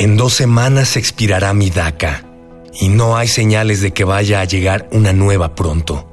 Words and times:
En 0.00 0.16
dos 0.16 0.32
semanas 0.32 0.96
expirará 0.96 1.52
mi 1.52 1.68
DACA 1.68 2.24
y 2.72 2.88
no 2.88 3.18
hay 3.18 3.28
señales 3.28 3.82
de 3.82 3.90
que 3.90 4.04
vaya 4.04 4.40
a 4.40 4.46
llegar 4.46 4.88
una 4.92 5.12
nueva 5.12 5.54
pronto. 5.54 6.08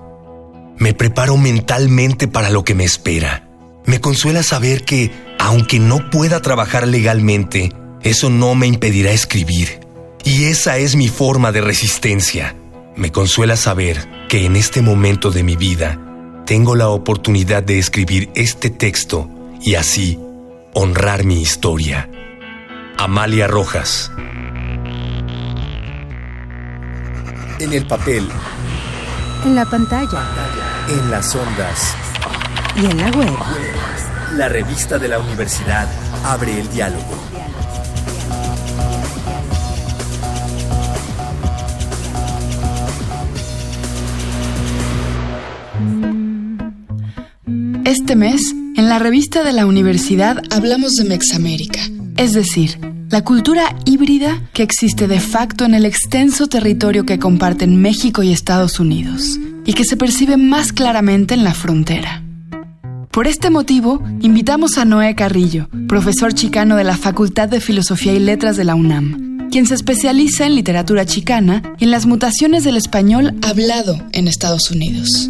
Me 0.77 0.93
preparo 0.93 1.37
mentalmente 1.37 2.27
para 2.27 2.49
lo 2.49 2.65
que 2.65 2.75
me 2.75 2.83
espera. 2.83 3.47
Me 3.85 4.01
consuela 4.01 4.43
saber 4.43 4.83
que, 4.83 5.09
aunque 5.39 5.79
no 5.79 6.09
pueda 6.09 6.41
trabajar 6.41 6.85
legalmente, 6.85 7.71
eso 8.03 8.29
no 8.29 8.55
me 8.55 8.67
impedirá 8.67 9.11
escribir. 9.11 9.79
Y 10.25 10.47
esa 10.47 10.77
es 10.79 10.97
mi 10.97 11.07
forma 11.07 11.53
de 11.53 11.61
resistencia. 11.61 12.57
Me 12.97 13.13
consuela 13.13 13.55
saber 13.55 14.05
que 14.27 14.43
en 14.43 14.57
este 14.57 14.81
momento 14.81 15.31
de 15.31 15.43
mi 15.43 15.55
vida 15.55 15.97
tengo 16.45 16.75
la 16.75 16.89
oportunidad 16.89 17.63
de 17.63 17.79
escribir 17.79 18.31
este 18.35 18.69
texto 18.69 19.29
y 19.61 19.75
así 19.75 20.19
honrar 20.73 21.23
mi 21.23 21.41
historia. 21.41 22.09
Amalia 22.99 23.45
Rojas. 23.45 24.11
En 27.59 27.71
el 27.71 27.85
papel. 27.85 28.27
En 29.45 29.55
la 29.55 29.65
pantalla. 29.65 30.23
En 30.89 31.11
las 31.11 31.35
ondas. 31.35 31.95
Y 32.75 32.85
en 32.85 32.97
la 32.97 33.11
web. 33.11 33.37
La 34.35 34.49
revista 34.49 34.97
de 34.97 35.09
la 35.09 35.19
universidad 35.19 35.87
abre 36.25 36.59
el 36.59 36.67
diálogo. 36.71 37.03
Este 47.85 48.15
mes, 48.15 48.55
en 48.75 48.89
la 48.89 48.97
revista 48.97 49.43
de 49.43 49.53
la 49.53 49.67
universidad 49.67 50.41
hablamos 50.51 50.93
de 50.93 51.05
Mexamérica, 51.05 51.79
es 52.17 52.33
decir, 52.33 52.86
la 53.17 53.23
cultura 53.23 53.75
híbrida 53.83 54.43
que 54.53 54.61
existe 54.61 55.07
de 55.07 55.19
facto 55.19 55.65
en 55.65 55.73
el 55.73 55.85
extenso 55.85 56.45
territorio 56.45 57.03
que 57.03 57.17
comparten 57.17 57.81
México 57.81 58.21
y 58.21 58.31
Estados 58.31 58.79
Unidos, 58.79 59.39
y 59.65 59.73
que 59.73 59.85
se 59.85 59.97
percibe 59.97 60.37
más 60.37 60.71
claramente 60.71 61.33
en 61.33 61.43
la 61.43 61.55
frontera. 61.55 62.21
Por 63.09 63.25
este 63.25 63.49
motivo, 63.49 64.03
invitamos 64.19 64.77
a 64.77 64.85
Noé 64.85 65.15
Carrillo, 65.15 65.67
profesor 65.87 66.35
chicano 66.35 66.75
de 66.75 66.83
la 66.83 66.95
Facultad 66.95 67.49
de 67.49 67.59
Filosofía 67.59 68.13
y 68.13 68.19
Letras 68.19 68.55
de 68.55 68.65
la 68.65 68.75
UNAM, 68.75 69.49
quien 69.49 69.65
se 69.65 69.73
especializa 69.73 70.45
en 70.45 70.53
literatura 70.53 71.07
chicana 71.07 71.63
y 71.79 71.85
en 71.85 71.91
las 71.91 72.05
mutaciones 72.05 72.63
del 72.65 72.77
español 72.77 73.33
hablado 73.41 73.99
en 74.11 74.27
Estados 74.27 74.69
Unidos. 74.69 75.27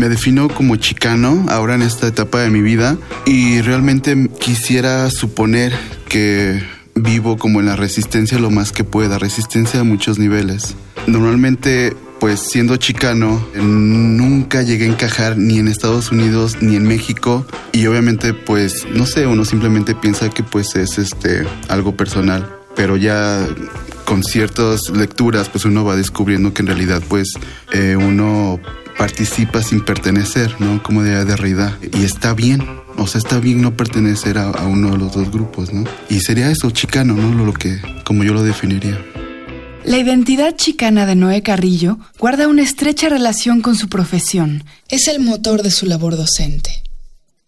Me 0.00 0.08
defino 0.08 0.48
como 0.48 0.76
chicano 0.76 1.44
ahora 1.50 1.74
en 1.74 1.82
esta 1.82 2.06
etapa 2.06 2.40
de 2.40 2.48
mi 2.48 2.62
vida 2.62 2.96
y 3.26 3.60
realmente 3.60 4.30
quisiera 4.40 5.10
suponer 5.10 5.74
que 6.08 6.62
vivo 6.94 7.36
como 7.36 7.60
en 7.60 7.66
la 7.66 7.76
resistencia 7.76 8.38
lo 8.38 8.50
más 8.50 8.72
que 8.72 8.82
pueda, 8.82 9.18
resistencia 9.18 9.80
a 9.80 9.84
muchos 9.84 10.18
niveles. 10.18 10.74
Normalmente 11.06 11.94
pues 12.18 12.40
siendo 12.40 12.78
chicano 12.78 13.46
nunca 13.54 14.62
llegué 14.62 14.86
a 14.86 14.88
encajar 14.88 15.36
ni 15.36 15.58
en 15.58 15.68
Estados 15.68 16.10
Unidos 16.10 16.62
ni 16.62 16.76
en 16.76 16.84
México 16.84 17.44
y 17.72 17.86
obviamente 17.86 18.32
pues 18.32 18.86
no 18.94 19.04
sé, 19.04 19.26
uno 19.26 19.44
simplemente 19.44 19.94
piensa 19.94 20.30
que 20.30 20.42
pues 20.42 20.76
es 20.76 20.96
este 20.96 21.46
algo 21.68 21.94
personal, 21.94 22.50
pero 22.74 22.96
ya 22.96 23.46
con 24.06 24.24
ciertas 24.24 24.80
lecturas 24.94 25.50
pues 25.50 25.66
uno 25.66 25.84
va 25.84 25.94
descubriendo 25.94 26.54
que 26.54 26.62
en 26.62 26.68
realidad 26.68 27.02
pues 27.06 27.34
eh, 27.74 27.96
uno 27.96 28.58
participa 29.00 29.62
sin 29.62 29.80
pertenecer, 29.80 30.60
¿no? 30.60 30.82
Como 30.82 31.02
de 31.02 31.24
Derrida. 31.24 31.78
Y 31.98 32.04
está 32.04 32.34
bien, 32.34 32.62
o 32.98 33.06
sea, 33.06 33.18
está 33.18 33.40
bien 33.40 33.62
no 33.62 33.74
pertenecer 33.74 34.36
a, 34.36 34.50
uno 34.66 34.90
de 34.90 34.98
los 34.98 35.14
dos 35.14 35.30
grupos, 35.30 35.72
¿no? 35.72 35.84
Y 36.10 36.20
sería 36.20 36.50
eso, 36.50 36.70
chicano, 36.70 37.14
¿no? 37.14 37.46
Lo 37.46 37.54
que, 37.54 37.80
como 38.04 38.24
yo 38.24 38.34
lo 38.34 38.42
definiría. 38.42 39.02
La 39.84 39.96
identidad 39.96 40.54
chicana 40.54 41.06
de 41.06 41.14
Noé 41.14 41.40
Carrillo 41.42 41.98
guarda 42.18 42.46
una 42.46 42.60
estrecha 42.60 43.08
relación 43.08 43.62
con 43.62 43.74
su 43.74 43.88
profesión. 43.88 44.64
Es 44.90 45.08
el 45.08 45.20
motor 45.20 45.62
de 45.62 45.70
su 45.70 45.86
labor 45.86 46.18
docente. 46.18 46.82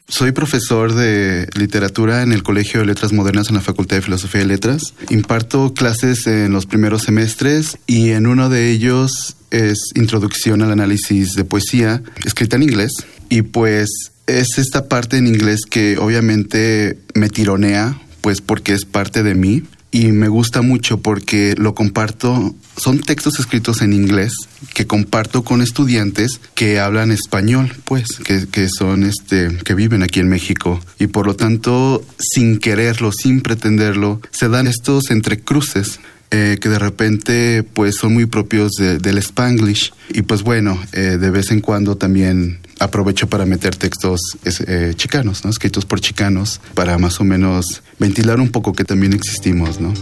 Soy 0.08 0.32
profesor 0.32 0.94
de 0.94 1.48
literatura 1.58 2.22
en 2.22 2.32
el 2.32 2.42
Colegio 2.42 2.80
de 2.80 2.86
Letras 2.86 3.12
Modernas 3.12 3.48
en 3.48 3.54
la 3.54 3.60
Facultad 3.60 3.96
de 3.96 4.02
Filosofía 4.02 4.42
y 4.42 4.46
Letras. 4.46 4.94
Imparto 5.08 5.72
clases 5.74 6.26
en 6.26 6.52
los 6.52 6.66
primeros 6.66 7.02
semestres 7.02 7.78
y 7.86 8.10
en 8.10 8.26
uno 8.26 8.48
de 8.48 8.70
ellos 8.70 9.36
es 9.50 9.78
Introducción 9.94 10.62
al 10.62 10.72
Análisis 10.72 11.34
de 11.34 11.44
Poesía, 11.44 12.02
escrita 12.24 12.56
en 12.56 12.64
inglés. 12.64 12.92
Y 13.28 13.42
pues 13.42 13.88
es 14.26 14.58
esta 14.58 14.88
parte 14.88 15.16
en 15.16 15.26
inglés 15.26 15.60
que 15.68 15.96
obviamente 15.98 16.98
me 17.14 17.28
tironea, 17.28 17.98
pues 18.20 18.40
porque 18.40 18.72
es 18.72 18.84
parte 18.84 19.22
de 19.22 19.34
mí 19.34 19.62
y 19.92 20.10
me 20.10 20.28
gusta 20.28 20.62
mucho 20.62 21.00
porque 21.00 21.54
lo 21.56 21.74
comparto, 21.74 22.54
son 22.78 23.00
textos 23.00 23.38
escritos 23.38 23.82
en 23.82 23.92
inglés 23.92 24.32
que 24.72 24.86
comparto 24.86 25.44
con 25.44 25.60
estudiantes 25.60 26.40
que 26.54 26.80
hablan 26.80 27.10
español, 27.12 27.72
pues, 27.84 28.16
que, 28.24 28.48
que 28.48 28.68
son 28.70 29.04
este, 29.04 29.58
que 29.64 29.74
viven 29.74 30.02
aquí 30.02 30.20
en 30.20 30.30
México. 30.30 30.80
Y 30.98 31.08
por 31.08 31.26
lo 31.26 31.36
tanto, 31.36 32.02
sin 32.18 32.58
quererlo, 32.58 33.12
sin 33.12 33.42
pretenderlo, 33.42 34.20
se 34.30 34.48
dan 34.48 34.66
estos 34.66 35.10
entrecruces 35.10 36.00
eh, 36.32 36.56
que 36.58 36.70
de 36.70 36.78
repente 36.78 37.62
pues 37.62 37.96
son 37.96 38.14
muy 38.14 38.24
propios 38.24 38.72
del 38.72 39.18
spanglish 39.18 39.92
y 40.14 40.22
pues 40.22 40.42
bueno 40.42 40.78
eh, 40.92 41.18
de 41.20 41.30
vez 41.30 41.50
en 41.50 41.60
cuando 41.60 41.96
también 41.96 42.58
aprovecho 42.78 43.28
para 43.28 43.44
meter 43.44 43.76
textos 43.76 44.20
eh, 44.44 44.94
chicanos, 44.96 45.44
¿no? 45.44 45.50
escritos 45.50 45.84
por 45.84 46.00
chicanos, 46.00 46.60
para 46.72 46.96
más 46.96 47.20
o 47.20 47.24
menos 47.24 47.82
ventilar 47.98 48.40
un 48.40 48.48
poco 48.48 48.72
que 48.72 48.84
también 48.84 49.12
existimos. 49.12 49.78
¿no? 49.78 49.92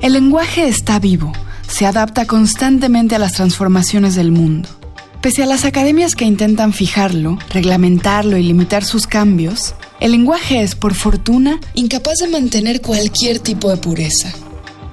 El 0.00 0.12
lenguaje 0.12 0.68
está 0.68 1.00
vivo, 1.00 1.32
se 1.68 1.86
adapta 1.86 2.26
constantemente 2.26 3.16
a 3.16 3.18
las 3.18 3.32
transformaciones 3.32 4.14
del 4.14 4.30
mundo. 4.30 4.68
Pese 5.20 5.42
a 5.42 5.46
las 5.46 5.64
academias 5.64 6.14
que 6.14 6.24
intentan 6.24 6.72
fijarlo, 6.72 7.36
reglamentarlo 7.50 8.36
y 8.36 8.44
limitar 8.44 8.84
sus 8.84 9.08
cambios, 9.08 9.74
el 9.98 10.12
lenguaje 10.12 10.62
es, 10.62 10.76
por 10.76 10.94
fortuna, 10.94 11.58
incapaz 11.74 12.18
de 12.18 12.28
mantener 12.28 12.80
cualquier 12.80 13.40
tipo 13.40 13.68
de 13.70 13.78
pureza. 13.78 14.32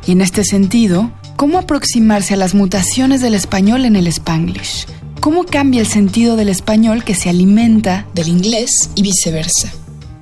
Y 0.07 0.11
en 0.11 0.21
este 0.21 0.43
sentido, 0.43 1.11
¿cómo 1.35 1.57
aproximarse 1.57 2.35
a 2.35 2.38
las 2.38 2.53
mutaciones 2.53 3.21
del 3.21 3.33
español 3.33 3.85
en 3.85 3.95
el 3.95 4.07
spanglish? 4.07 4.85
¿Cómo 5.19 5.45
cambia 5.45 5.81
el 5.81 5.88
sentido 5.88 6.35
del 6.35 6.49
español 6.49 7.03
que 7.03 7.16
se 7.16 7.29
alimenta 7.29 8.05
del 8.13 8.27
inglés 8.27 8.91
y 8.94 9.01
viceversa? 9.01 9.71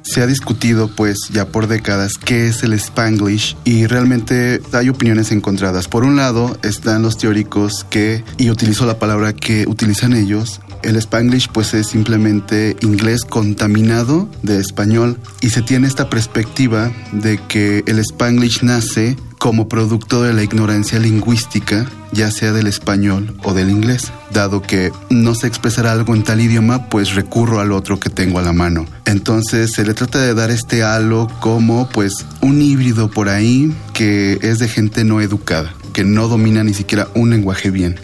Se 0.04 0.22
ha 0.22 0.28
discutido 0.28 0.90
pues 0.96 1.30
ya 1.32 1.48
por 1.48 1.68
décadas 1.68 2.14
qué 2.14 2.48
es 2.48 2.64
el 2.64 2.74
spanglish 2.74 3.58
y 3.66 3.88
realmente 3.88 4.62
hay 4.72 4.90
opiniones 4.90 5.32
encontradas. 5.32 5.88
Por 5.88 6.04
un 6.04 6.16
lado 6.16 6.58
están 6.64 7.02
los 7.02 7.18
teóricos 7.18 7.86
que, 7.90 8.24
y 8.38 8.50
utilizo 8.50 8.86
la 8.86 9.00
palabra 9.00 9.34
que 9.34 9.66
utilizan 9.68 10.14
ellos, 10.14 10.62
el 10.84 10.98
spanglish 10.98 11.50
pues 11.50 11.74
es 11.74 11.88
simplemente 11.88 12.76
inglés 12.82 13.24
contaminado 13.24 14.30
de 14.44 14.60
español 14.60 15.20
y 15.42 15.50
se 15.50 15.62
tiene 15.62 15.88
esta 15.88 16.10
perspectiva 16.10 16.92
de 17.12 17.38
que 17.48 17.84
el 17.88 18.00
spanglish 18.00 18.62
nace 18.64 19.16
como 19.44 19.68
producto 19.68 20.24
de 20.24 20.32
la 20.32 20.42
ignorancia 20.42 21.00
lingüística, 21.00 21.86
ya 22.14 22.32
sea 22.32 22.54
del 22.54 22.66
español 22.66 23.36
o 23.44 23.54
del 23.54 23.70
inglés. 23.72 24.10
Dado 24.32 24.62
que 24.62 24.94
no 25.10 25.36
sé 25.36 25.48
expresar 25.48 25.86
algo 25.86 26.16
en 26.16 26.24
tal 26.24 26.40
idioma, 26.40 26.88
pues 26.88 27.14
recurro 27.14 27.60
al 27.60 27.74
otro 27.74 28.00
que 28.00 28.10
tengo 28.10 28.40
a 28.40 28.42
la 28.42 28.54
mano. 28.54 28.86
Entonces 29.04 29.74
se 29.74 29.84
le 29.84 29.94
trata 29.96 30.20
de 30.20 30.34
dar 30.34 30.50
este 30.50 30.84
halo 30.84 31.28
como 31.42 31.90
pues 31.90 32.26
un 32.40 32.62
híbrido 32.62 33.12
por 33.12 33.28
ahí 33.28 33.76
que 33.92 34.40
es 34.42 34.60
de 34.60 34.70
gente 34.70 35.04
no 35.04 35.20
educada, 35.20 35.74
que 35.92 36.06
no 36.06 36.30
domina 36.30 36.64
ni 36.64 36.74
siquiera 36.74 37.10
un 37.14 37.32
lenguaje 37.32 37.70
bien. 37.70 38.00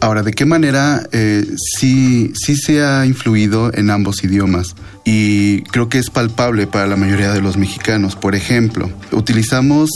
Ahora, 0.00 0.22
¿de 0.22 0.32
qué 0.32 0.46
manera 0.46 1.06
eh, 1.12 1.44
sí, 1.76 2.32
sí 2.34 2.56
se 2.56 2.82
ha 2.82 3.04
influido 3.04 3.70
en 3.74 3.90
ambos 3.90 4.24
idiomas? 4.24 4.74
Y 5.04 5.60
creo 5.64 5.90
que 5.90 5.98
es 5.98 6.08
palpable 6.08 6.66
para 6.66 6.86
la 6.86 6.96
mayoría 6.96 7.32
de 7.32 7.42
los 7.42 7.58
mexicanos. 7.58 8.16
Por 8.16 8.34
ejemplo, 8.34 8.90
utilizamos 9.12 9.90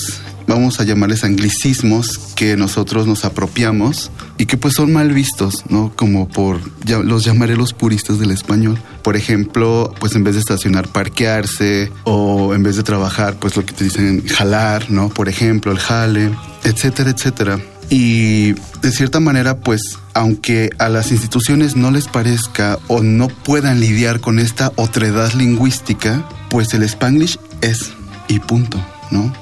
vamos 0.46 0.81
a 0.81 0.85
llamarles 0.85 1.25
anglicismos 1.25 2.19
que 2.35 2.56
nosotros 2.56 3.06
nos 3.06 3.25
apropiamos 3.25 4.11
y 4.38 4.46
que 4.46 4.56
pues 4.56 4.75
son 4.75 4.93
mal 4.93 5.12
vistos, 5.12 5.64
¿no? 5.69 5.93
Como 5.94 6.29
por, 6.29 6.61
los 7.05 7.25
llamaré 7.25 7.56
los 7.56 7.73
puristas 7.73 8.19
del 8.19 8.31
español. 8.31 8.79
Por 9.02 9.17
ejemplo, 9.17 9.93
pues 10.00 10.14
en 10.14 10.25
vez 10.25 10.35
de 10.35 10.41
estacionar, 10.41 10.88
parquearse 10.88 11.91
o 12.05 12.55
en 12.55 12.62
vez 12.62 12.76
de 12.76 12.82
trabajar, 12.82 13.37
pues 13.38 13.56
lo 13.56 13.64
que 13.64 13.73
te 13.73 13.85
dicen 13.85 14.26
jalar, 14.26 14.91
¿no? 14.91 15.08
Por 15.08 15.29
ejemplo, 15.29 15.73
el 15.73 15.79
jale, 15.79 16.31
etcétera, 16.64 17.11
etcétera. 17.11 17.61
Y 17.90 18.52
de 18.52 18.93
cierta 18.93 19.20
manera, 19.20 19.58
pues, 19.61 19.99
aunque 20.14 20.70
a 20.79 20.88
las 20.88 21.11
instituciones 21.11 21.76
no 21.76 21.90
les 21.90 22.08
parezca 22.08 22.79
o 22.88 23.02
no 23.02 23.29
puedan 23.29 23.81
lidiar 23.81 24.20
con 24.20 24.38
esta 24.38 24.73
otredad 24.76 25.32
lingüística, 25.35 26.26
pues 26.49 26.73
el 26.75 26.82
spanglish 26.82 27.38
es 27.61 27.93
y 28.29 28.38
punto, 28.38 28.79
¿no? 29.11 29.32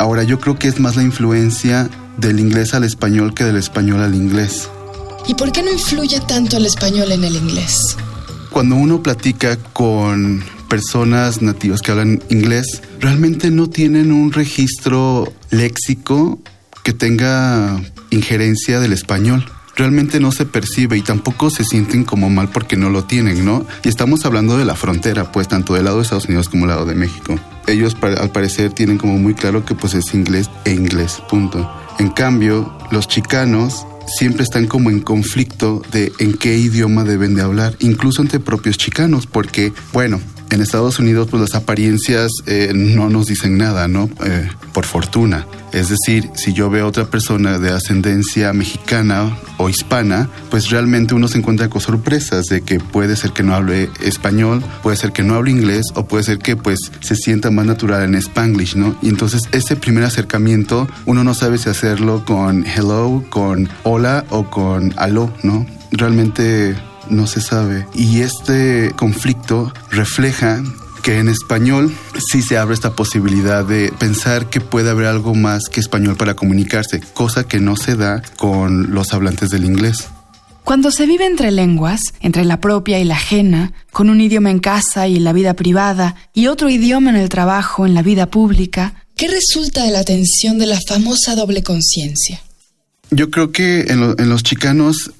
Ahora 0.00 0.22
yo 0.22 0.40
creo 0.40 0.58
que 0.58 0.66
es 0.66 0.80
más 0.80 0.96
la 0.96 1.02
influencia 1.02 1.90
del 2.16 2.40
inglés 2.40 2.72
al 2.72 2.84
español 2.84 3.34
que 3.34 3.44
del 3.44 3.58
español 3.58 4.00
al 4.00 4.14
inglés. 4.14 4.70
¿Y 5.28 5.34
por 5.34 5.52
qué 5.52 5.62
no 5.62 5.70
influye 5.70 6.18
tanto 6.20 6.56
el 6.56 6.64
español 6.64 7.12
en 7.12 7.22
el 7.22 7.36
inglés? 7.36 7.98
Cuando 8.48 8.76
uno 8.76 9.02
platica 9.02 9.58
con 9.74 10.42
personas 10.70 11.42
nativas 11.42 11.82
que 11.82 11.90
hablan 11.90 12.22
inglés 12.30 12.80
realmente 12.98 13.50
no 13.50 13.68
tienen 13.68 14.10
un 14.10 14.32
registro 14.32 15.30
léxico 15.50 16.38
que 16.82 16.94
tenga 16.94 17.78
injerencia 18.08 18.80
del 18.80 18.94
español 18.94 19.44
realmente 19.80 20.20
no 20.20 20.30
se 20.30 20.44
percibe 20.44 20.98
y 20.98 21.00
tampoco 21.00 21.48
se 21.48 21.64
sienten 21.64 22.04
como 22.04 22.28
mal 22.28 22.50
porque 22.50 22.76
no 22.76 22.90
lo 22.90 23.04
tienen, 23.04 23.46
¿no? 23.46 23.64
Y 23.82 23.88
estamos 23.88 24.26
hablando 24.26 24.58
de 24.58 24.66
la 24.66 24.74
frontera, 24.74 25.32
pues 25.32 25.48
tanto 25.48 25.72
del 25.72 25.86
lado 25.86 25.96
de 25.96 26.02
Estados 26.02 26.26
Unidos 26.26 26.50
como 26.50 26.66
del 26.66 26.76
lado 26.76 26.84
de 26.84 26.94
México. 26.94 27.40
Ellos 27.66 27.96
al 28.02 28.30
parecer 28.30 28.72
tienen 28.72 28.98
como 28.98 29.16
muy 29.16 29.32
claro 29.32 29.64
que 29.64 29.74
pues 29.74 29.94
es 29.94 30.12
inglés 30.12 30.50
e 30.66 30.72
inglés, 30.72 31.22
punto. 31.30 31.66
En 31.98 32.10
cambio, 32.10 32.76
los 32.90 33.08
chicanos 33.08 33.86
siempre 34.06 34.42
están 34.42 34.66
como 34.66 34.90
en 34.90 35.00
conflicto 35.00 35.80
de 35.92 36.12
en 36.18 36.34
qué 36.34 36.58
idioma 36.58 37.04
deben 37.04 37.34
de 37.34 37.40
hablar, 37.40 37.74
incluso 37.78 38.20
entre 38.20 38.38
propios 38.38 38.76
chicanos, 38.76 39.26
porque, 39.26 39.72
bueno, 39.94 40.20
en 40.50 40.60
Estados 40.60 40.98
Unidos 40.98 41.28
pues 41.30 41.40
las 41.40 41.54
apariencias 41.54 42.30
eh, 42.46 42.72
no 42.74 43.08
nos 43.08 43.26
dicen 43.26 43.56
nada, 43.56 43.88
¿no? 43.88 44.10
Eh, 44.24 44.48
por 44.72 44.84
fortuna. 44.84 45.46
Es 45.72 45.88
decir, 45.88 46.30
si 46.34 46.52
yo 46.52 46.68
veo 46.68 46.86
a 46.86 46.88
otra 46.88 47.06
persona 47.06 47.58
de 47.58 47.70
ascendencia 47.70 48.52
mexicana 48.52 49.38
o 49.56 49.68
hispana, 49.68 50.28
pues 50.50 50.70
realmente 50.70 51.14
uno 51.14 51.28
se 51.28 51.38
encuentra 51.38 51.68
con 51.68 51.80
sorpresas 51.80 52.46
de 52.46 52.62
que 52.62 52.80
puede 52.80 53.14
ser 53.14 53.30
que 53.32 53.44
no 53.44 53.54
hable 53.54 53.88
español, 54.02 54.62
puede 54.82 54.96
ser 54.96 55.12
que 55.12 55.22
no 55.22 55.34
hable 55.34 55.52
inglés 55.52 55.86
o 55.94 56.06
puede 56.06 56.24
ser 56.24 56.38
que 56.38 56.56
pues 56.56 56.90
se 57.00 57.14
sienta 57.14 57.50
más 57.50 57.66
natural 57.66 58.02
en 58.02 58.16
spanglish, 58.16 58.74
¿no? 58.74 58.96
Y 59.00 59.08
entonces 59.08 59.42
ese 59.52 59.76
primer 59.76 60.04
acercamiento 60.04 60.88
uno 61.06 61.22
no 61.22 61.34
sabe 61.34 61.58
si 61.58 61.68
hacerlo 61.68 62.24
con 62.24 62.66
hello, 62.66 63.24
con 63.30 63.68
hola 63.84 64.24
o 64.30 64.50
con 64.50 64.92
aló, 64.96 65.32
¿no? 65.44 65.66
Realmente 65.92 66.74
no 67.10 67.26
se 67.26 67.40
sabe. 67.40 67.86
Y 67.94 68.20
este 68.20 68.92
conflicto 68.96 69.72
refleja 69.90 70.62
que 71.02 71.18
en 71.18 71.28
español 71.28 71.94
sí 72.30 72.42
se 72.42 72.58
abre 72.58 72.74
esta 72.74 72.94
posibilidad 72.94 73.64
de 73.64 73.92
pensar 73.98 74.48
que 74.50 74.60
puede 74.60 74.90
haber 74.90 75.06
algo 75.06 75.34
más 75.34 75.64
que 75.70 75.80
español 75.80 76.16
para 76.16 76.34
comunicarse, 76.34 77.00
cosa 77.14 77.44
que 77.44 77.58
no 77.58 77.76
se 77.76 77.96
da 77.96 78.22
con 78.36 78.94
los 78.94 79.12
hablantes 79.12 79.50
del 79.50 79.64
inglés. 79.64 80.08
Cuando 80.64 80.90
se 80.90 81.06
vive 81.06 81.26
entre 81.26 81.50
lenguas, 81.50 82.00
entre 82.20 82.44
la 82.44 82.60
propia 82.60 83.00
y 83.00 83.04
la 83.04 83.16
ajena, 83.16 83.72
con 83.90 84.10
un 84.10 84.20
idioma 84.20 84.50
en 84.50 84.60
casa 84.60 85.08
y 85.08 85.16
en 85.16 85.24
la 85.24 85.32
vida 85.32 85.54
privada, 85.54 86.14
y 86.34 86.46
otro 86.46 86.68
idioma 86.68 87.10
en 87.10 87.16
el 87.16 87.28
trabajo, 87.28 87.86
en 87.86 87.94
la 87.94 88.02
vida 88.02 88.26
pública, 88.26 88.94
¿qué 89.16 89.26
resulta 89.26 89.84
de 89.84 89.90
la 89.90 90.04
tensión 90.04 90.58
de 90.58 90.66
la 90.66 90.78
famosa 90.86 91.34
doble 91.34 91.62
conciencia? 91.62 92.40
Yo 93.10 93.30
creo 93.30 93.50
que 93.50 93.80
en, 93.88 94.14
en 94.18 94.28
los 94.28 94.42
chicanos 94.42 95.10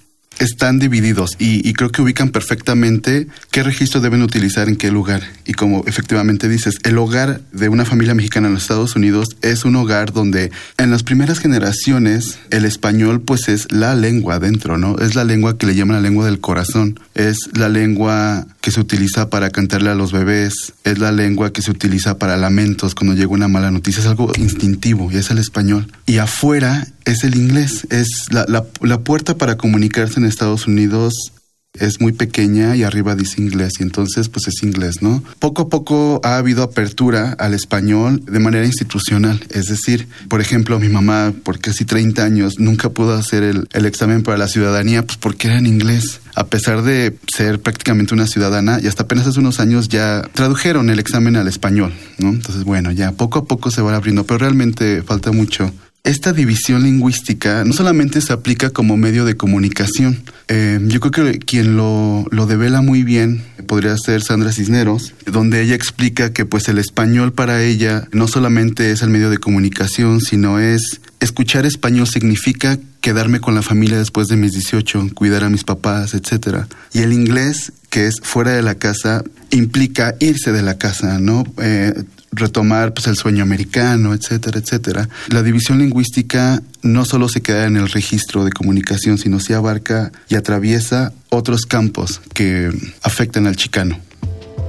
están 0.41 0.79
divididos 0.79 1.37
y, 1.39 1.73
creo 1.75 1.93
que 1.93 2.03
ubican 2.03 2.31
perfectamente 2.31 3.29
qué 3.51 3.63
registro 3.63 4.01
deben 4.01 4.23
utilizar 4.23 4.69
en 4.69 4.77
qué 4.77 4.91
lugar. 4.91 5.23
Y 5.47 5.53
como 5.53 5.85
efectivamente 5.87 6.49
dices, 6.49 6.79
el 6.83 6.99
hogar 6.99 7.41
de 7.53 7.69
una 7.69 7.85
familia 7.85 8.15
mexicana 8.15 8.49
en 8.49 8.55
los 8.55 8.63
Estados 8.63 8.97
Unidos 8.97 9.37
es 9.43 9.65
un 9.65 9.77
hogar 9.77 10.13
donde 10.13 10.51
en 10.79 10.91
las 10.91 11.03
primeras 11.03 11.39
generaciones 11.39 12.39
el 12.51 12.65
español 12.65 13.21
pues 13.21 13.49
es 13.49 13.71
la 13.71 13.95
lengua 13.95 14.39
dentro, 14.39 14.79
¿no? 14.79 14.99
Es 14.99 15.15
la 15.15 15.25
lengua 15.25 15.57
que 15.57 15.67
le 15.67 15.75
llaman 15.75 15.97
la 15.97 16.09
lengua 16.09 16.25
del 16.25 16.41
corazón, 16.41 16.99
es 17.15 17.39
la 17.55 17.69
lengua 17.69 18.47
que 18.61 18.71
se 18.71 18.81
utiliza 18.81 19.31
para 19.31 19.51
cantarle 19.51 19.91
a 19.91 19.95
los 19.95 20.12
bebés, 20.12 20.75
es 20.85 20.99
la 20.99 21.12
lengua 21.12 21.53
que 21.53 21.62
se 21.62 21.71
utiliza 21.71 22.19
para 22.19 22.37
lamentos 22.37 22.95
cuando 22.95 23.15
llega 23.15 23.29
una 23.29 23.49
mala 23.49 23.71
noticia, 23.71 24.01
es 24.01 24.07
algo 24.07 24.33
instintivo 24.37 25.11
y 25.11 25.17
es 25.17 25.31
el 25.31 25.39
español. 25.39 25.91
Y 26.07 26.19
afuera 26.19 26.87
es 27.05 27.25
el 27.25 27.37
inglés, 27.37 27.87
es 27.91 28.27
la, 28.31 28.45
la, 28.49 28.67
la 28.83 29.01
puerta 29.01 29.37
para 29.37 29.57
comunicarse 29.57 30.21
en 30.21 30.27
Estados 30.27 30.67
Unidos 30.67 31.33
es 31.75 32.01
muy 32.01 32.13
pequeña 32.13 32.77
y 32.77 32.83
arriba 32.83 33.15
dice 33.15 33.41
inglés 33.41 33.75
y 33.79 33.83
entonces 33.83 34.29
pues 34.29 34.49
es 34.49 34.63
inglés, 34.63 35.03
¿no? 35.03 35.23
Poco 35.39 35.63
a 35.63 35.69
poco 35.69 36.21
ha 36.25 36.37
habido 36.37 36.63
apertura 36.63 37.37
al 37.39 37.55
español 37.55 38.23
de 38.25 38.39
manera 38.41 38.67
institucional, 38.67 39.41
es 39.51 39.67
decir, 39.67 40.09
por 40.29 40.41
ejemplo, 40.41 40.79
mi 40.79 40.89
mamá 40.89 41.33
por 41.45 41.61
casi 41.61 41.85
30 41.85 42.25
años 42.25 42.59
nunca 42.59 42.91
pudo 42.91 43.15
hacer 43.15 43.43
el, 43.43 43.69
el 43.73 43.87
examen 43.87 44.23
para 44.23 44.39
la 44.39 44.49
ciudadanía 44.49 45.05
pues 45.05 45.17
porque 45.19 45.49
era 45.49 45.59
en 45.59 45.67
inglés, 45.67 46.21
a 46.35 46.47
pesar 46.47 46.83
de 46.83 47.17
ser 47.33 47.61
prácticamente 47.61 48.15
una 48.15 48.27
ciudadana 48.27 48.81
y 48.83 48.87
hasta 48.87 49.05
apenas 49.05 49.27
hace 49.27 49.41
unos 49.41 49.61
años 49.61 49.89
ya 49.89 50.23
tradujeron 50.33 50.91
el 50.91 50.99
examen 50.99 51.37
al 51.37 51.49
español, 51.49 51.93
¿no? 52.19 52.31
Entonces, 52.31 52.65
bueno, 52.65 52.91
ya 52.91 53.13
poco 53.13 53.41
a 53.41 53.45
poco 53.45 53.71
se 53.71 53.83
va 53.83 53.95
abriendo, 53.95 54.25
pero 54.25 54.39
realmente 54.39 55.03
falta 55.03 55.33
mucho 55.33 55.73
esta 56.05 56.32
división 56.32 56.82
lingüística 56.82 57.64
no 57.64 57.73
solamente 57.73 58.20
se 58.20 58.32
aplica 58.32 58.70
como 58.70 58.97
medio 58.97 59.25
de 59.25 59.37
comunicación. 59.37 60.23
Eh, 60.49 60.81
yo 60.82 61.00
creo 61.00 61.32
que 61.32 61.38
quien 61.38 61.76
lo, 61.76 62.26
lo, 62.31 62.47
devela 62.47 62.81
muy 62.81 63.02
bien 63.02 63.44
podría 63.67 63.97
ser 63.97 64.23
Sandra 64.23 64.52
Cisneros, 64.52 65.12
donde 65.26 65.62
ella 65.62 65.75
explica 65.75 66.32
que 66.32 66.44
pues 66.44 66.69
el 66.69 66.79
español 66.79 67.32
para 67.32 67.62
ella 67.62 68.08
no 68.12 68.29
solamente 68.29 68.91
es 68.91 69.02
el 69.02 69.11
medio 69.11 69.31
de 69.31 69.38
comunicación, 69.38 70.20
sino 70.20 70.58
es 70.58 71.00
escuchar 71.20 71.67
español 71.67 72.08
significa 72.08 72.79
quedarme 73.00 73.41
con 73.41 73.55
la 73.55 73.62
familia 73.62 73.99
después 73.99 74.29
de 74.29 74.37
mis 74.37 74.52
18, 74.52 75.11
cuidar 75.14 75.44
a 75.44 75.50
mis 75.50 75.64
papás, 75.64 76.14
etc. 76.14 76.64
Y 76.93 77.00
el 77.00 77.12
inglés, 77.12 77.73
que 77.91 78.06
es 78.06 78.17
fuera 78.23 78.52
de 78.52 78.62
la 78.62 78.75
casa, 78.75 79.23
implica 79.50 80.14
irse 80.20 80.52
de 80.52 80.62
la 80.62 80.79
casa, 80.79 81.19
¿no? 81.19 81.44
Eh, 81.62 81.94
retomar 82.32 82.94
pues, 82.94 83.06
el 83.06 83.17
sueño 83.17 83.43
americano, 83.43 84.15
etcétera, 84.15 84.59
etcétera. 84.59 85.09
La 85.29 85.43
división 85.43 85.79
lingüística 85.79 86.62
no 86.82 87.05
solo 87.05 87.29
se 87.29 87.43
queda 87.43 87.67
en 87.67 87.77
el 87.77 87.88
registro 87.88 88.44
de 88.44 88.53
comunicación, 88.53 89.19
sino 89.19 89.41
se 89.41 89.55
abarca 89.55 90.12
y 90.29 90.37
atraviesa 90.37 91.12
otros 91.29 91.67
campos 91.67 92.21
que 92.35 92.71
afectan 93.03 93.47
al 93.47 93.56
chicano. 93.56 93.99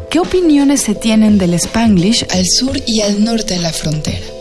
¿Qué 0.10 0.20
opiniones 0.20 0.82
se 0.82 0.94
tienen 0.94 1.38
del 1.38 1.54
spanglish 1.54 2.26
al 2.32 2.46
sur 2.46 2.78
y 2.86 3.02
al 3.02 3.24
norte 3.24 3.54
de 3.54 3.62
la 3.62 3.72
frontera? 3.72 4.41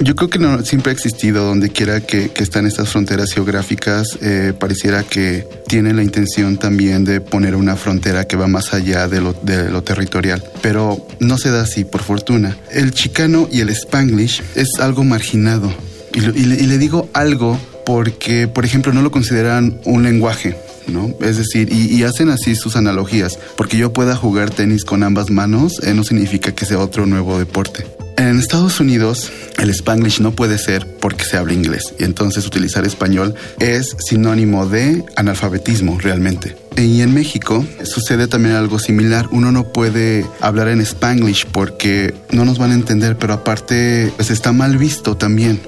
Yo 0.00 0.14
creo 0.14 0.30
que 0.30 0.38
no, 0.38 0.64
siempre 0.64 0.90
ha 0.90 0.94
existido, 0.94 1.44
donde 1.44 1.70
quiera 1.70 2.00
que, 2.00 2.30
están 2.36 2.66
estas 2.66 2.88
fronteras 2.88 3.32
geográficas, 3.32 4.18
eh, 4.22 4.52
pareciera 4.58 5.02
que 5.02 5.46
tienen 5.66 5.96
la 5.96 6.02
intención 6.02 6.56
también 6.56 7.04
de 7.04 7.20
poner 7.20 7.56
una 7.56 7.74
frontera 7.74 8.24
que 8.24 8.36
va 8.36 8.46
más 8.46 8.72
allá 8.74 9.08
de 9.08 9.20
lo, 9.20 9.32
de 9.32 9.70
lo 9.70 9.82
territorial, 9.82 10.42
pero 10.62 11.04
no 11.18 11.36
se 11.36 11.50
da 11.50 11.62
así, 11.62 11.84
por 11.84 12.02
fortuna. 12.02 12.56
El 12.70 12.92
chicano 12.92 13.48
y 13.50 13.60
el 13.60 13.70
spanglish 13.70 14.42
es 14.54 14.78
algo 14.78 15.02
marginado, 15.02 15.72
y, 16.14 16.20
y, 16.20 16.44
le, 16.44 16.54
y 16.54 16.66
le 16.66 16.78
digo 16.78 17.08
algo 17.12 17.58
porque, 17.84 18.46
por 18.46 18.64
ejemplo, 18.64 18.92
no 18.92 19.02
lo 19.02 19.10
consideran 19.10 19.80
un 19.84 20.02
lenguaje. 20.04 20.56
¿no? 20.88 21.14
Es 21.20 21.36
decir, 21.36 21.72
y, 21.72 22.02
hacen 22.04 22.30
así 22.30 22.54
sus 22.54 22.76
analogías. 22.76 23.38
Porque 23.56 23.76
yo 23.76 23.92
pueda 23.92 24.16
jugar 24.16 24.50
tenis 24.50 24.84
con 24.84 25.02
ambas 25.02 25.30
manos, 25.30 25.80
eh, 25.82 25.94
no 25.94 26.04
significa 26.04 26.52
que 26.52 26.64
sea 26.64 26.78
otro 26.78 27.06
nuevo 27.06 27.38
deporte. 27.38 27.86
En 28.18 28.40
Estados 28.40 28.80
Unidos, 28.80 29.30
el 29.58 29.70
spanglish 29.70 30.18
no 30.18 30.32
puede 30.32 30.58
ser 30.58 30.88
porque 30.98 31.24
se 31.24 31.36
habla 31.36 31.52
inglés 31.52 31.94
y 32.00 32.02
entonces 32.02 32.44
utilizar 32.44 32.84
español 32.84 33.36
es 33.60 33.94
sinónimo 34.00 34.66
de 34.66 35.04
analfabetismo 35.14 36.00
realmente. 36.00 36.56
Y 36.76 37.00
en 37.02 37.14
México 37.14 37.64
sucede 37.84 38.26
también 38.26 38.56
algo 38.56 38.80
similar. 38.80 39.28
Uno 39.30 39.52
no 39.52 39.72
puede 39.72 40.26
hablar 40.40 40.66
en 40.66 40.80
spanglish 40.80 41.46
porque 41.46 42.12
no 42.32 42.44
nos 42.44 42.58
van 42.58 42.72
a 42.72 42.74
entender, 42.74 43.16
pero 43.16 43.34
aparte 43.34 44.12
pues 44.16 44.32
está 44.32 44.52
mal 44.52 44.78
visto 44.78 45.16
también. 45.16 45.60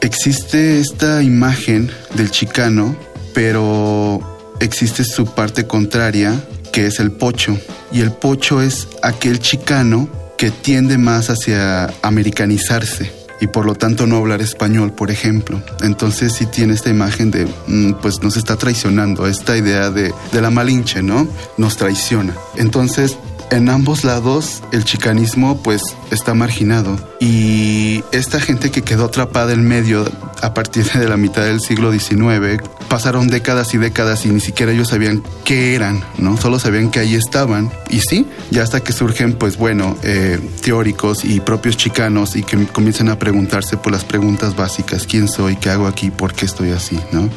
Existe 0.00 0.78
esta 0.78 1.24
imagen 1.24 1.90
del 2.14 2.30
chicano, 2.30 2.96
pero 3.34 4.54
existe 4.60 5.02
su 5.02 5.26
parte 5.26 5.66
contraria, 5.66 6.40
que 6.72 6.86
es 6.86 7.00
el 7.00 7.10
pocho. 7.10 7.58
Y 7.90 8.00
el 8.00 8.12
pocho 8.12 8.62
es 8.62 8.86
aquel 9.02 9.40
chicano 9.40 10.08
que 10.36 10.50
tiende 10.50 10.98
más 10.98 11.30
hacia 11.30 11.92
americanizarse 12.02 13.12
y 13.40 13.48
por 13.48 13.66
lo 13.66 13.74
tanto 13.74 14.06
no 14.06 14.16
hablar 14.16 14.40
español, 14.40 14.92
por 14.92 15.10
ejemplo. 15.10 15.62
Entonces 15.82 16.32
sí 16.32 16.46
tiene 16.46 16.74
esta 16.74 16.90
imagen 16.90 17.30
de, 17.30 17.46
mm, 17.66 17.94
pues 18.00 18.22
nos 18.22 18.36
está 18.36 18.56
traicionando, 18.56 19.26
esta 19.26 19.56
idea 19.56 19.90
de, 19.90 20.12
de 20.32 20.40
la 20.40 20.50
malinche, 20.50 21.02
¿no? 21.02 21.28
Nos 21.58 21.76
traiciona. 21.76 22.34
Entonces 22.56 23.16
en 23.50 23.68
ambos 23.68 24.04
lados 24.04 24.62
el 24.72 24.84
chicanismo 24.84 25.60
pues 25.62 25.82
está 26.10 26.34
marginado. 26.34 26.98
Y 27.20 28.02
esta 28.12 28.40
gente 28.40 28.70
que 28.70 28.82
quedó 28.82 29.06
atrapada 29.06 29.52
en 29.52 29.66
medio 29.66 30.04
a 30.42 30.54
partir 30.54 30.84
de 30.92 31.08
la 31.08 31.16
mitad 31.16 31.42
del 31.42 31.60
siglo 31.60 31.92
XIX 31.92 32.62
pasaron 32.88 33.28
décadas 33.28 33.74
y 33.74 33.78
décadas 33.78 34.26
y 34.26 34.28
ni 34.28 34.40
siquiera 34.40 34.72
ellos 34.72 34.88
sabían 34.88 35.22
qué 35.44 35.74
eran, 35.74 36.04
¿no? 36.18 36.36
Solo 36.36 36.58
sabían 36.58 36.90
que 36.90 37.00
ahí 37.00 37.14
estaban. 37.14 37.70
Y 37.90 38.00
sí, 38.00 38.26
ya 38.50 38.62
hasta 38.62 38.80
que 38.80 38.92
surgen 38.92 39.34
pues 39.34 39.56
bueno 39.56 39.96
eh, 40.02 40.38
teóricos 40.62 41.24
y 41.24 41.40
propios 41.40 41.76
chicanos 41.76 42.36
y 42.36 42.42
que 42.42 42.66
comienzan 42.66 43.08
a 43.08 43.18
preguntarse 43.18 43.76
por 43.76 43.92
las 43.92 44.04
preguntas 44.04 44.56
básicas, 44.56 45.06
quién 45.06 45.28
soy, 45.28 45.56
qué 45.56 45.70
hago 45.70 45.86
aquí, 45.86 46.10
por 46.10 46.34
qué 46.34 46.46
estoy 46.46 46.70
así, 46.70 46.98
¿no? 47.12 47.28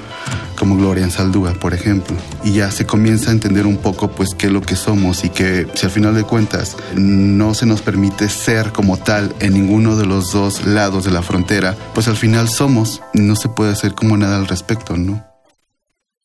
Como 0.59 0.77
Gloria 0.77 1.03
en 1.03 1.09
Saldúa, 1.09 1.53
por 1.53 1.73
ejemplo. 1.73 2.15
Y 2.43 2.51
ya 2.51 2.69
se 2.69 2.85
comienza 2.85 3.31
a 3.31 3.33
entender 3.33 3.65
un 3.65 3.77
poco 3.77 4.11
pues 4.11 4.35
qué 4.37 4.45
es 4.45 4.51
lo 4.51 4.61
que 4.61 4.75
somos 4.75 5.23
y 5.23 5.29
que 5.29 5.65
si 5.73 5.85
al 5.85 5.91
final 5.91 6.13
de 6.13 6.23
cuentas 6.23 6.77
no 6.95 7.55
se 7.55 7.65
nos 7.65 7.81
permite 7.81 8.29
ser 8.29 8.71
como 8.71 8.97
tal 8.97 9.33
en 9.39 9.53
ninguno 9.53 9.95
de 9.95 10.05
los 10.05 10.31
dos 10.31 10.67
lados 10.67 11.05
de 11.05 11.11
la 11.11 11.23
frontera, 11.23 11.75
pues 11.95 12.07
al 12.07 12.17
final 12.17 12.49
somos, 12.49 13.01
no 13.13 13.35
se 13.35 13.49
puede 13.49 13.71
hacer 13.71 13.95
como 13.95 14.17
nada 14.17 14.37
al 14.37 14.47
respecto, 14.47 14.97
¿no? 14.97 15.23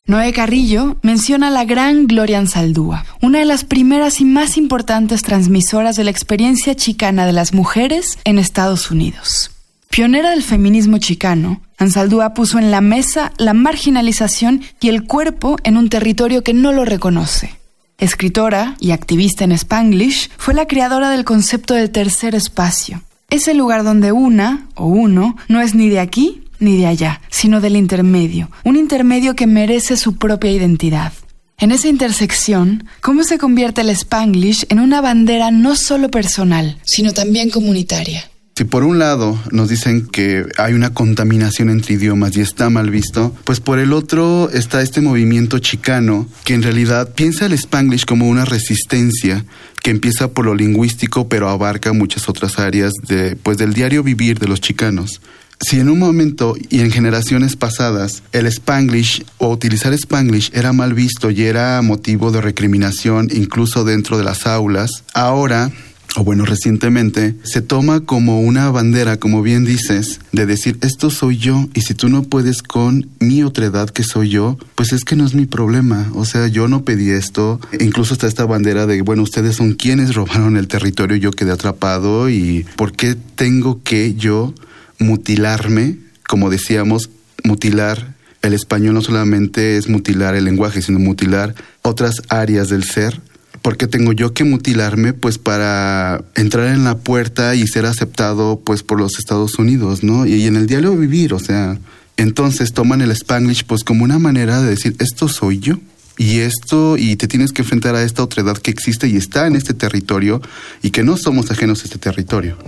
Noé 0.07 0.35
Carrillo 0.35 0.99
menciona 1.01 1.49
la 1.49 1.65
gran 1.65 2.07
Gloria 2.07 2.39
Ansaldúa, 2.39 3.07
una 3.23 3.39
de 3.39 3.47
las 3.47 3.65
primeras 3.65 4.21
y 4.21 4.27
más 4.27 4.59
importantes 4.59 5.23
transmisoras 5.23 5.97
de 5.97 6.05
la 6.05 6.11
experiencia 6.11 6.75
chicana 6.75 7.25
de 7.25 7.33
las 7.33 7.55
mujeres 7.55 8.19
en 8.25 8.39
Estados 8.39 8.91
Unidos. 8.91 9.51
Pionera 9.89 10.31
del 10.31 10.43
feminismo 10.43 10.99
chicano, 10.99 11.63
Ansaldúa 11.79 12.35
puso 12.35 12.59
en 12.59 12.71
la 12.71 12.81
mesa 12.81 13.33
la 13.37 13.55
marginalización 13.55 14.63
y 14.81 14.89
el 14.89 15.05
cuerpo 15.05 15.57
en 15.65 15.77
un 15.77 15.89
territorio 15.89 16.43
que 16.43 16.55
no 16.55 16.73
lo 16.73 16.85
reconoce. 16.85 17.59
Escritora 17.99 18.77
y 18.81 18.91
activista 18.91 19.45
en 19.45 19.53
Spanglish, 19.53 20.31
fue 20.37 20.55
la 20.55 20.67
creadora 20.67 21.11
del 21.11 21.25
concepto 21.25 21.75
del 21.75 21.91
tercer 21.91 22.35
espacio, 22.35 23.03
ese 23.31 23.55
lugar 23.55 23.85
donde 23.85 24.13
una 24.13 24.67
o 24.75 24.87
uno 24.87 25.37
no 25.49 25.61
es 25.61 25.75
ni 25.75 25.89
de 25.89 26.01
aquí 26.01 26.43
ni 26.59 26.77
de 26.77 26.87
allá, 26.87 27.21
sino 27.31 27.61
del 27.61 27.77
intermedio, 27.77 28.51
un 28.65 28.77
intermedio 28.77 29.35
que 29.35 29.47
merece 29.47 29.97
su 29.97 30.17
propia 30.17 30.51
identidad. 30.51 31.13
En 31.59 31.71
esa 31.71 31.89
intersección, 31.89 32.89
¿cómo 33.01 33.23
se 33.23 33.39
convierte 33.39 33.83
el 33.83 33.91
spanglish 33.91 34.67
en 34.71 34.81
una 34.81 35.01
bandera 35.01 35.51
no 35.51 35.77
solo 35.77 36.11
personal, 36.11 36.79
sino 36.85 37.13
también 37.13 37.51
comunitaria? 37.51 38.29
Si 38.57 38.63
por 38.63 38.85
un 38.85 39.01
lado 39.01 39.37
nos 39.51 39.69
dicen 39.69 40.07
que 40.07 40.47
hay 40.59 40.75
una 40.75 40.95
contaminación 40.95 41.71
entre 41.71 41.95
idiomas 41.95 42.37
y 42.37 42.41
está 42.41 42.71
mal 42.71 42.89
visto, 42.89 43.35
pues 43.43 43.59
por 43.59 43.81
el 43.81 43.93
otro 43.93 44.49
está 44.49 44.81
este 44.81 45.01
movimiento 45.01 45.59
chicano 45.59 46.29
que 46.45 46.55
en 46.55 46.63
realidad 46.63 47.13
piensa 47.15 47.47
el 47.47 47.53
spanglish 47.55 48.05
como 48.05 48.29
una 48.29 48.45
resistencia 48.45 49.45
que 49.83 49.91
empieza 49.91 50.29
por 50.29 50.45
lo 50.45 50.55
lingüístico 50.55 51.29
pero 51.29 51.49
abarca 51.49 51.93
muchas 51.93 52.29
otras 52.29 52.61
áreas 52.61 52.93
de, 53.09 53.35
pues, 53.35 53.59
del 53.59 53.75
diario 53.75 54.05
vivir 54.05 54.39
de 54.39 54.47
los 54.47 54.61
chicanos. 54.61 55.21
Si 55.61 55.81
en 55.81 55.89
un 55.89 55.99
momento 55.99 56.55
y 56.71 56.79
en 56.79 56.93
generaciones 56.93 57.57
pasadas 57.57 58.23
el 58.31 58.47
spanglish 58.47 59.25
o 59.39 59.49
utilizar 59.49 59.93
spanglish 59.95 60.53
era 60.55 60.73
mal 60.73 60.95
visto 60.95 61.29
y 61.31 61.43
era 61.43 61.83
motivo 61.83 62.31
de 62.31 62.41
recriminación 62.41 63.29
incluso 63.33 63.83
dentro 63.83 64.17
de 64.17 64.23
las 64.23 64.47
aulas, 64.47 65.03
ahora 65.13 65.73
o 66.17 66.25
bueno, 66.25 66.45
recientemente, 66.45 67.35
se 67.43 67.61
toma 67.61 68.01
como 68.01 68.41
una 68.41 68.71
bandera, 68.71 69.17
como 69.17 69.43
bien 69.43 69.65
dices, 69.65 70.21
de 70.33 70.47
decir, 70.47 70.79
esto 70.81 71.11
soy 71.11 71.39
yo, 71.39 71.69
y 71.75 71.81
si 71.81 71.95
tú 71.95 72.09
no 72.09 72.23
puedes 72.23 72.63
con 72.63 73.09
mi 73.19 73.43
otredad 73.43 73.91
que 73.91 74.05
soy 74.05 74.29
yo, 74.29 74.57
pues 74.77 74.93
es 74.93 75.05
que 75.05 75.17
no 75.17 75.27
es 75.27 75.35
mi 75.35 75.47
problema. 75.47 76.11
O 76.15 76.25
sea, 76.25 76.47
yo 76.47 76.69
no 76.69 76.85
pedí 76.85 77.11
esto. 77.11 77.61
Incluso 77.81 78.15
está 78.15 78.27
esta 78.27 78.45
bandera 78.45 78.87
de, 78.87 79.03
bueno, 79.03 79.23
ustedes 79.23 79.57
son 79.57 79.75
quienes 79.75 80.15
robaron 80.15 80.57
el 80.57 80.69
territorio, 80.69 81.17
yo 81.17 81.33
quedé 81.33 81.53
atrapado, 81.53 82.29
y 82.29 82.65
¿por 82.77 82.93
qué 82.93 83.17
tengo 83.35 83.83
que 83.83 84.15
yo 84.15 84.55
mutilarme, 84.99 85.99
como 86.29 86.49
decíamos, 86.49 87.11
mutilar 87.43 88.15
el 88.45 88.53
español 88.53 88.93
no 88.93 89.01
solamente 89.01 89.79
es 89.79 89.89
mutilar 89.89 90.35
el 90.35 90.45
lenguaje, 90.45 90.83
sino 90.83 90.99
mutilar 90.99 91.55
otras 91.81 92.23
áreas 92.29 92.69
del 92.69 92.85
ser. 92.85 93.21
¿Por 93.65 93.79
qué 93.79 93.87
tengo 93.87 94.13
yo 94.13 94.35
que 94.35 94.45
mutilarme? 94.45 95.15
Pues 95.15 95.39
para 95.39 96.23
entrar 96.35 96.67
en 96.67 96.85
la 96.85 96.99
puerta 96.99 97.55
y 97.55 97.67
ser 97.67 97.87
aceptado 97.87 98.61
pues 98.63 98.83
por 98.83 99.01
los 99.01 99.19
Estados 99.19 99.59
Unidos, 99.59 100.05
¿no? 100.05 100.27
Y, 100.27 100.47
en 100.47 100.57
el 100.57 100.67
diálogo 100.67 100.99
vivir, 100.99 101.33
o 101.33 101.39
sea, 101.39 101.79
entonces 102.19 102.75
toman 102.75 103.01
el 103.01 103.11
spanglish 103.13 103.65
pues 103.65 103.83
como 103.83 104.05
una 104.05 104.19
manera 104.19 104.61
de 104.61 104.69
decir, 104.69 104.95
esto 104.99 105.29
soy 105.29 105.61
yo. 105.61 105.79
Y 106.19 106.41
esto, 106.41 106.99
y 106.99 107.17
te 107.17 107.27
tienes 107.27 107.53
que 107.53 107.63
enfrentar 107.63 107.95
a 107.95 108.03
esta 108.03 108.23
otra 108.23 108.43
edad 108.43 108.59
que 108.59 108.71
existe 108.71 109.09
y 109.09 109.17
está 109.17 109.47
en 109.47 109.57
este 109.57 109.73
territorio 109.73 110.43
y 110.83 110.91
que 110.91 111.03
no 111.03 111.17
somos 111.17 111.51
ajenos 111.51 111.81
a 111.81 111.85
este 111.85 111.97
territorio. 111.97 112.59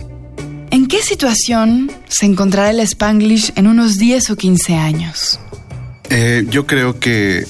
¿En 0.71 0.87
qué 0.87 1.03
situación 1.03 1.93
se 2.09 2.25
encontrará 2.25 2.71
el 2.71 2.81
Spanglish 2.81 3.53
en 3.57 3.67
unos 3.67 3.99
10 3.99 4.31
o 4.31 4.37
15 4.37 4.77
años? 4.77 5.39
Eh, 6.09 6.47
yo 6.49 6.67
creo 6.67 6.99
que, 6.99 7.47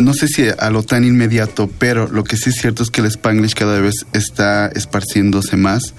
no 0.00 0.14
sé 0.14 0.26
si 0.26 0.46
a 0.48 0.70
lo 0.70 0.82
tan 0.82 1.04
inmediato, 1.04 1.70
pero 1.78 2.08
lo 2.08 2.24
que 2.24 2.36
sí 2.36 2.50
es 2.50 2.56
cierto 2.56 2.82
es 2.82 2.90
que 2.90 3.00
el 3.00 3.06
Spanglish 3.06 3.54
cada 3.54 3.78
vez 3.80 4.06
está 4.12 4.66
esparciéndose 4.68 5.56
más 5.56 5.94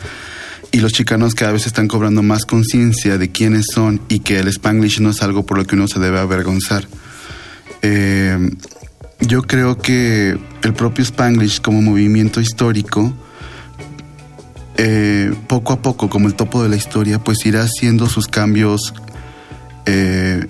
y 0.72 0.80
los 0.80 0.94
chicanos 0.94 1.36
cada 1.36 1.52
vez 1.52 1.68
están 1.68 1.88
cobrando 1.88 2.24
más 2.24 2.46
conciencia 2.46 3.18
de 3.18 3.32
quiénes 3.32 3.66
son 3.74 4.02
y 4.08 4.20
que 4.20 4.40
el 4.40 4.48
Spanglish 4.48 5.00
no 5.00 5.12
es 5.12 5.22
algo 5.22 5.46
por 5.46 5.58
lo 5.58 5.66
que 5.66 5.76
uno 5.76 5.88
se 5.88 6.00
debe 6.00 6.20
avergonzar. 6.20 6.88
Eh, 7.82 8.52
yo 9.20 9.44
creo 9.44 9.78
que 9.78 10.38
el 10.64 10.74
propio 10.74 11.04
Spanglish 11.04 11.62
como 11.62 11.82
movimiento 11.82 12.42
histórico 12.42 13.14
eh, 14.78 15.34
poco 15.48 15.74
a 15.74 15.82
poco, 15.82 16.10
como 16.10 16.28
el 16.28 16.34
topo 16.34 16.64
de 16.64 16.70
la 16.70 16.76
historia, 16.76 17.20
pues 17.20 17.46
irá 17.46 17.62
haciendo 17.64 18.10
sus 18.10 18.28
cambios 18.28 18.94
eh, 19.86 20.48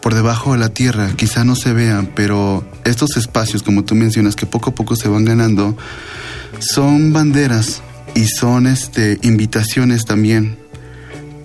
por 0.00 0.14
debajo 0.14 0.52
de 0.52 0.58
la 0.58 0.68
tierra. 0.68 1.10
Quizá 1.16 1.44
no 1.44 1.56
se 1.56 1.72
vean, 1.72 2.10
pero 2.14 2.64
estos 2.84 3.16
espacios, 3.16 3.62
como 3.62 3.84
tú 3.84 3.94
mencionas, 3.94 4.36
que 4.36 4.46
poco 4.46 4.70
a 4.70 4.74
poco 4.74 4.96
se 4.96 5.08
van 5.08 5.24
ganando, 5.24 5.76
son 6.58 7.12
banderas 7.12 7.82
y 8.14 8.26
son 8.26 8.66
este, 8.66 9.18
invitaciones 9.22 10.04
también 10.04 10.56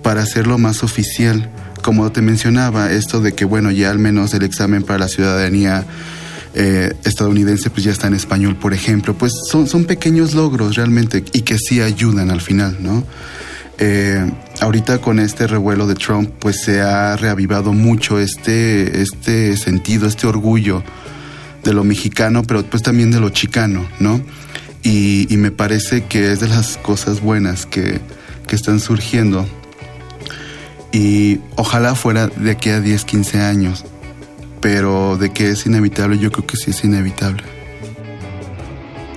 para 0.03 0.21
hacerlo 0.21 0.57
más 0.57 0.83
oficial. 0.83 1.49
Como 1.81 2.11
te 2.11 2.21
mencionaba, 2.21 2.91
esto 2.91 3.21
de 3.21 3.33
que, 3.33 3.45
bueno, 3.45 3.71
ya 3.71 3.89
al 3.89 3.99
menos 3.99 4.33
el 4.33 4.43
examen 4.43 4.83
para 4.83 4.99
la 4.99 5.07
ciudadanía 5.07 5.85
eh, 6.53 6.93
estadounidense 7.03 7.69
pues 7.69 7.83
ya 7.83 7.91
está 7.91 8.07
en 8.07 8.15
español, 8.15 8.55
por 8.55 8.73
ejemplo, 8.73 9.15
pues 9.15 9.31
son, 9.49 9.67
son 9.67 9.85
pequeños 9.85 10.33
logros 10.33 10.75
realmente 10.75 11.23
y 11.31 11.41
que 11.41 11.57
sí 11.59 11.81
ayudan 11.81 12.31
al 12.31 12.41
final, 12.41 12.77
¿no? 12.79 13.03
Eh, 13.77 14.27
ahorita 14.59 14.97
con 14.97 15.19
este 15.19 15.45
revuelo 15.45 15.85
de 15.85 15.93
Trump 15.93 16.31
pues 16.39 16.61
se 16.63 16.81
ha 16.81 17.15
reavivado 17.15 17.73
mucho 17.73 18.17
este, 18.17 19.03
este 19.03 19.55
sentido, 19.55 20.07
este 20.07 20.25
orgullo 20.25 20.83
de 21.67 21.73
lo 21.73 21.83
mexicano, 21.83 22.41
pero 22.43 22.63
pues 22.63 22.81
también 22.81 23.11
de 23.11 23.19
lo 23.19 23.29
chicano, 23.29 23.87
¿no? 23.99 24.21
Y, 24.83 25.27
me 25.37 25.51
parece 25.51 26.05
que 26.05 26.31
es 26.31 26.39
de 26.39 26.47
las 26.47 26.77
cosas 26.77 27.21
buenas 27.21 27.65
que, 27.65 27.99
que 28.47 28.55
están 28.55 28.79
surgiendo. 28.79 29.45
Y 30.91 31.39
ojalá 31.55 31.93
fuera 31.93 32.27
de 32.27 32.51
aquí 32.51 32.69
a 32.69 32.79
10, 32.79 33.05
15 33.05 33.41
años 33.41 33.85
pero 34.61 35.17
de 35.17 35.31
que 35.31 35.51
es 35.51 35.65
inevitable, 35.65 36.17
yo 36.17 36.31
creo 36.31 36.45
que 36.45 36.57
sí 36.57 36.71
es 36.71 36.83
inevitable. 36.83 37.43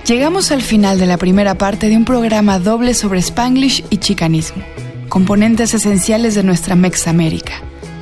Llegamos 0.05 0.51
al 0.51 0.61
final 0.61 0.99
de 0.99 1.05
la 1.05 1.17
primera 1.17 1.55
parte 1.55 1.89
de 1.89 1.97
un 1.97 2.05
programa 2.05 2.59
doble 2.59 2.93
sobre 2.93 3.19
Spanglish 3.19 3.83
y 3.89 3.97
chicanismo, 3.97 4.63
componentes 5.09 5.73
esenciales 5.73 6.35
de 6.35 6.43
nuestra 6.43 6.75
Mexamérica. 6.75 7.53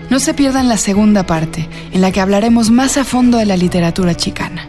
No 0.10 0.20
se 0.20 0.34
pierdan 0.34 0.68
la 0.68 0.78
segunda 0.78 1.26
parte, 1.26 1.70
en 1.92 2.02
la 2.02 2.12
que 2.12 2.20
hablaremos 2.20 2.72
más 2.72 2.98
a 2.98 3.04
fondo 3.04 3.38
de 3.38 3.46
la 3.46 3.58
literatura 3.58 4.16
chicana. 4.16 4.68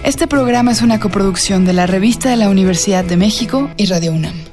Este 0.03 0.27
programa 0.27 0.73
es 0.73 0.81
una 0.81 0.99
coproducción 0.99 1.63
de 1.63 1.71
la 1.71 1.87
Revista 1.87 2.29
de 2.29 2.35
la 2.35 2.49
Universidad 2.49 3.05
de 3.05 3.15
México 3.15 3.69
y 3.77 3.85
Radio 3.85 4.11
UNAM. 4.11 4.52